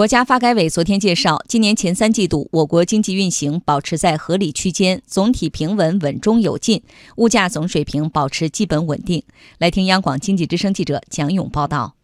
[0.00, 6.82] 国家发改委昨天介绍，今年前三季度，我国经济运行保持在合理区间，总体平稳稳中有进，
[7.16, 9.22] 物价总水平保持基本稳定。
[9.58, 11.96] 来听央广经济之声记者蒋勇报道。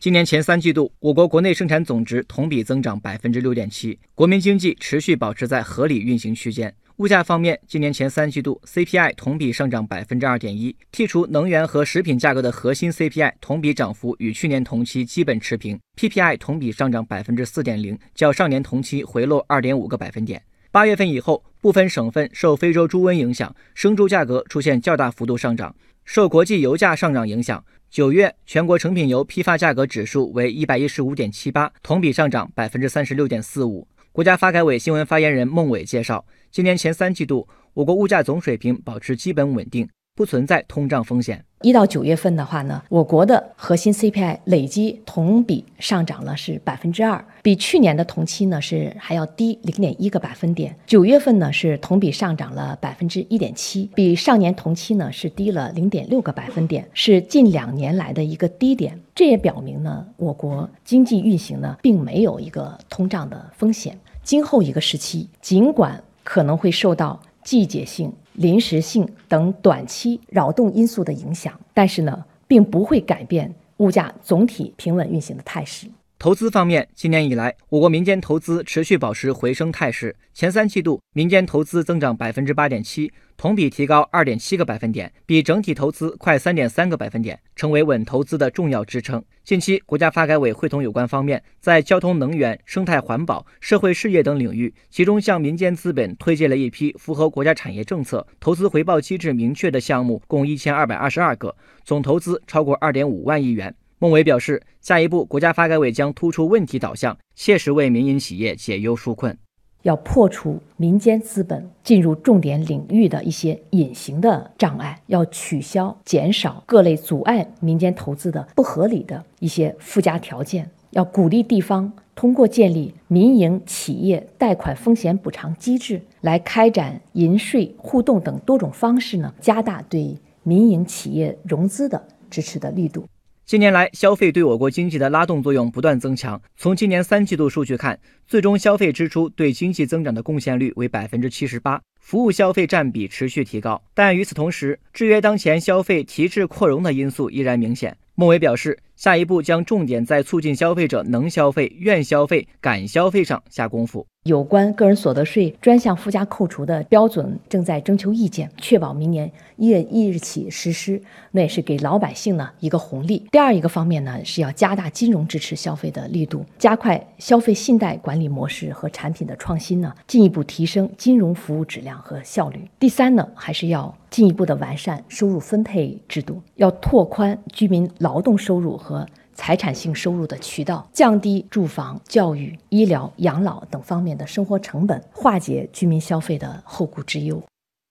[0.00, 6.74] 今年前三季度，我国国内生产总值同比增长百分之六点七，国民经济持续保持在合理运行区间。
[7.00, 20.42] 物价方面，今年前三季度 CPI 同比上涨百分之二点一，剔除能源和食品价格的核心 CPI 同比涨幅与去年同期基本持平，PPI 同比上涨百分之四点零，较上年同期回落二点五个百分点。
[20.70, 25.74] 八月份以后，部分省份受非洲猪瘟影响，生猪价格出现较大幅度上涨。
[26.04, 33.88] 受国际油价上涨影响，九月全国成品油批发价格指数为一百一十五点七八，同比上涨百分之三十六点四五。
[34.12, 39.88] 国家发改委新闻发言人孟伟介绍，今年前三季度，我国物价总水平保持基本稳定，
[40.20, 41.42] 不存在通胀风险。
[41.62, 50.76] 一到九月份的话呢，我国的核心 CPI 累计同比上涨了是百分之二，比去年的同期呢是还要低零点一个百分点。
[50.86, 59.00] 九月份呢是同比上涨了百分之一点七，比上年同期呢是低了零点六个百分点，是近两年来的一个低点。
[59.14, 63.98] 这也表明呢，我国经济运行呢并没有一个通胀的风险。
[64.22, 68.12] 今后一个时期，尽管可能会受到季节性。
[68.34, 75.86] 临时性等短期扰动因素的影响，但是呢，并不会改变物价总体平稳运行的态势。
[76.20, 80.14] 投资方面，今年以来，我国民间投资持续保持回升态势。
[80.34, 89.24] 前三季度，民间投资增长百分之八点七，同比提高二点七个百分点，比整体投资快三点三个百分点，成为稳投资的重要支撑。
[89.44, 103.74] 近期，国家发改委会同有关方面，在交通、能源、生态环保、社会事业等领域，集中向民间资本推荐了一批符合国家产业政策、投资回报机制明确的项目，共一千二百二十二个，总投资超过二点五万亿元。
[104.02, 109.36] 孟伟表示，下一步国家发改委将突出问题导向，切实为民营企业解忧纾困，
[109.82, 133.04] 要破除民间资本进入重点领域的一些隐形的障碍，要取消、减少各类阻碍民间投资的不合理的一些附加条件，要鼓励地方通过建立民营企业贷款风险补偿机制，来开展银税互动等多种方式呢，加大对民营企业融资的支持的力度。
[133.50, 136.40] 近年来，消费对我国经济的拉动作用不断增强。
[136.56, 143.82] 从今年三季度数据看，最终消费支出对经济增长的贡献率为百分之七十八，服务消费占比持续提高。
[143.92, 147.96] 但与此同时，制约当前消费提质扩容的因素依然明显。
[148.14, 154.06] 孟伟表示，下一步将重点在促进消费者能消费、愿消费、敢消费上下功夫。
[154.24, 161.00] 有关个人所得税专项附加扣除的标准正在征求意见，确保明年一月一日起实施，
[161.30, 163.26] 那也是给老百姓呢一个红利。
[163.32, 172.68] 第二一个方面呢，是要加大金融支持消费的力度，加快消费信贷管理模式和产品的创新呢，进一步提升金融服务质量和效率。
[172.78, 178.89] 第三呢，还是要进一步的完善收入分配制度，要拓宽居民劳动收入和。
[178.90, 187.40] 和财产性收入的渠道，降低住房、教育、医疗、养老等方面的生活成本，化解居民消费的后顾之忧。